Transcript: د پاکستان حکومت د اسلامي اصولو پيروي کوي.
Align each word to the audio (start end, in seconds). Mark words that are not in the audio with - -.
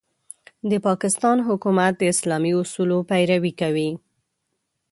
د 0.69 0.71
پاکستان 0.87 1.37
حکومت 1.47 1.93
د 1.97 2.03
اسلامي 2.13 2.51
اصولو 2.61 2.97
پيروي 3.09 3.53
کوي. 3.61 3.89